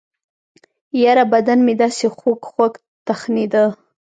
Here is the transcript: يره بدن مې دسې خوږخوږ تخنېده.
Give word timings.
يره 1.01 1.25
بدن 1.33 1.59
مې 1.65 1.73
دسې 1.81 2.07
خوږخوږ 2.17 2.73
تخنېده. 3.07 3.65